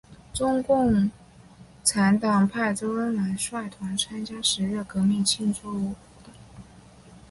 [0.33, 1.11] 中国共
[1.83, 5.77] 产党派周恩来率团参加十月革命庆祝活
[6.23, 6.33] 动。